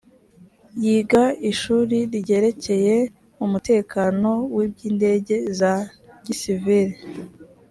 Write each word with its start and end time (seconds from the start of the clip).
yiga 0.83 1.23
ishuri 1.51 1.97
ryerekeye 2.17 2.95
umutekano 3.45 4.29
w’iby’indege 4.53 5.35
za 5.59 5.73
gisivili 6.25 6.97